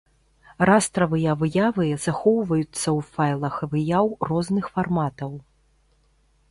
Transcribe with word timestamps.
Растравыя 0.69 1.31
выявы 1.41 1.85
захоўваюцца 2.05 2.65
ў 2.71 2.99
файлах 3.17 3.55
выяў 3.75 4.05
розных 4.33 4.65
фарматаў. 4.79 5.31